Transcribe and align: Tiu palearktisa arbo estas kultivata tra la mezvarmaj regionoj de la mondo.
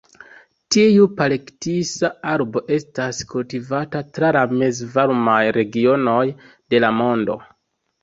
Tiu 0.75 1.03
palearktisa 1.19 2.09
arbo 2.31 2.65
estas 2.79 3.21
kultivata 3.35 4.03
tra 4.19 4.35
la 4.41 4.45
mezvarmaj 4.65 5.41
regionoj 5.63 6.21
de 6.49 6.85
la 6.87 6.95
mondo. 7.01 7.43